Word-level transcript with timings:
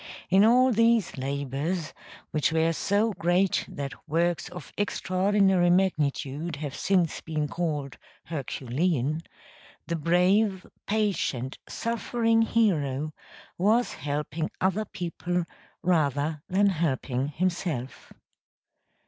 In 0.31 0.43
all 0.43 0.71
these 0.71 1.15
labors, 1.15 1.93
which 2.31 2.51
were 2.51 2.73
so 2.73 3.13
great 3.13 3.63
that 3.67 3.93
works 4.09 4.49
of 4.49 4.73
extraordinary 4.75 5.69
magnitude 5.69 6.55
have 6.55 6.73
since 6.73 7.21
been 7.21 7.47
called 7.47 7.99
Herculean, 8.23 9.21
the 9.85 9.95
brave, 9.95 10.65
patient, 10.87 11.59
suffering 11.69 12.41
hero, 12.41 13.13
was 13.59 13.93
helping 13.93 14.49
other 14.59 14.85
people 14.85 15.43
rather 15.83 16.41
than 16.49 16.69
helping 16.69 17.27
himself. 17.27 18.11